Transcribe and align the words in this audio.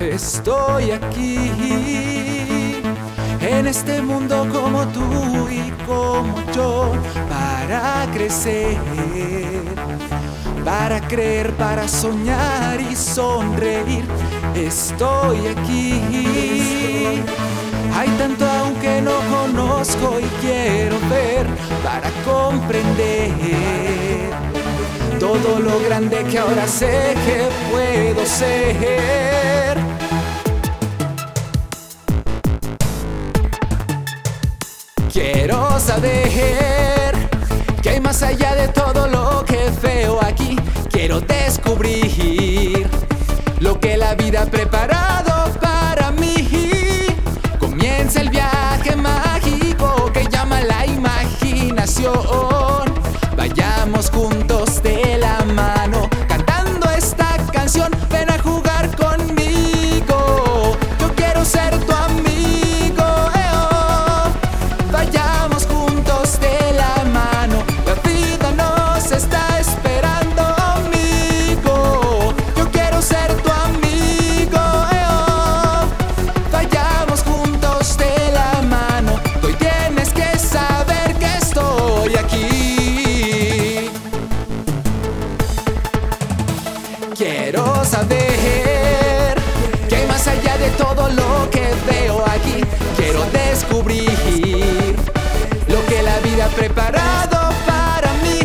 Estoy 0.00 0.90
aquí 0.90 1.38
en 3.40 3.66
este 3.66 4.02
mundo 4.02 4.46
como 4.52 4.86
tú 4.88 5.48
y 5.48 5.70
como 5.86 6.42
yo 6.52 6.92
para 7.28 8.06
crecer, 8.12 8.76
para 10.64 11.00
creer, 11.00 11.52
para 11.54 11.88
soñar 11.88 12.80
y 12.80 12.94
sonreír. 12.94 14.04
Estoy 14.54 15.46
aquí. 15.46 17.22
Hay 17.94 18.08
tanto 18.18 18.44
aunque 18.44 19.00
no 19.00 19.16
conozco 19.30 20.18
y 20.20 20.24
quiero 20.44 20.98
ver 21.08 21.46
para 21.82 22.10
comprender 22.24 23.91
todo 25.32 25.58
lo 25.60 25.80
grande 25.80 26.24
que 26.24 26.38
ahora 26.38 26.68
sé 26.68 27.14
que 27.24 27.48
puedo 27.70 28.26
ser. 28.26 29.78
Quiero 35.10 35.78
saber 35.80 37.14
que 37.82 37.90
hay 37.90 38.00
más 38.00 38.22
allá 38.22 38.54
de 38.56 38.68
todo 38.68 39.08
lo 39.08 39.44
que 39.44 39.70
veo 39.82 40.22
aquí. 40.22 40.56
Quiero 40.90 41.20
descubrir 41.20 42.86
lo 43.60 43.80
que 43.80 43.96
la 43.96 44.14
vida 44.14 44.42
ha 44.42 44.46
preparado 44.46 45.50
para 45.60 46.10
mí. 46.10 46.48
Comienza 47.58 48.20
el 48.20 48.28
viaje 48.28 48.96
mágico 48.96 50.10
que 50.12 50.26
llama 50.28 50.60
la 50.60 50.84
imaginación. 50.86 52.12
Vayamos 53.36 54.10
juntos 54.10 54.41
Quiero 87.22 87.84
saber 87.84 89.36
que 89.88 89.94
hay 89.94 90.06
más 90.08 90.26
allá 90.26 90.58
de 90.58 90.70
todo 90.70 91.08
lo 91.10 91.48
que 91.50 91.68
veo 91.88 92.20
aquí. 92.26 92.64
Quiero 92.96 93.22
descubrir 93.26 94.96
lo 95.68 95.86
que 95.86 96.02
la 96.02 96.18
vida 96.18 96.46
ha 96.46 96.48
preparado 96.48 97.54
para 97.64 98.12
mí. 98.24 98.40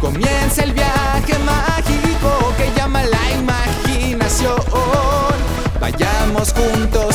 Comienza 0.00 0.62
el 0.62 0.72
viaje 0.72 1.38
mágico 1.44 2.30
que 2.56 2.72
llama 2.74 3.02
la 3.04 3.30
imaginación. 3.32 4.56
Vayamos 5.78 6.54
juntos 6.54 7.14